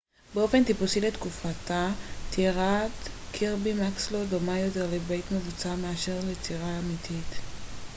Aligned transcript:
באופן 0.33 0.63
טיפוסי 0.63 1.01
לתקופתה 1.01 1.89
טירת 2.31 2.91
קירבי 3.31 3.73
מקסלו 3.73 4.25
דומה 4.25 4.59
יותר 4.59 4.87
לבית 4.93 5.31
מבוצר 5.31 5.75
מאשר 5.75 6.19
לטירה 6.31 6.79
אמיתית 6.79 7.27